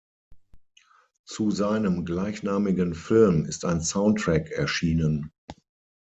[1.25, 5.31] Zu seinem gleichnamigen Film ist ein Soundtrack erschienen.